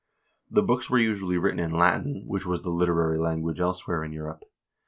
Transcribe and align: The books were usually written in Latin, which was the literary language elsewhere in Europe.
The 0.49 0.63
books 0.63 0.89
were 0.89 0.97
usually 0.97 1.37
written 1.37 1.59
in 1.59 1.77
Latin, 1.77 2.23
which 2.25 2.43
was 2.43 2.63
the 2.63 2.71
literary 2.71 3.19
language 3.19 3.59
elsewhere 3.59 4.03
in 4.03 4.13
Europe. 4.13 4.41